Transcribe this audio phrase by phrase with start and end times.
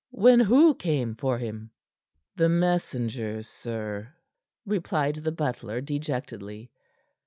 [0.09, 1.69] "When who came for him?"
[2.35, 4.11] "The messengers, sir,"
[4.65, 6.71] replied the butler dejectedly.